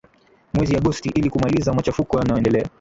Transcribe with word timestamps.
mwezi 0.53 0.75
agost 0.75 1.05
ili 1.05 1.29
kumaliza 1.29 1.73
machafuko 1.73 2.17
yanayoendelea 2.19 2.65